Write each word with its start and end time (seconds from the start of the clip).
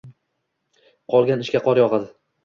Qolgan 1.15 1.43
ishga 1.45 1.61
qor 1.67 1.81
yog’adi 1.83 2.09